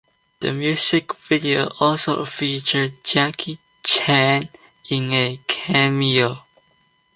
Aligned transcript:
The 0.39 0.51
music 0.51 1.13
video 1.13 1.69
also 1.79 2.25
featured 2.25 3.03
Jackie 3.03 3.59
Chan 3.83 4.49
in 4.89 5.13
a 5.13 5.39
cameo. 5.47 6.43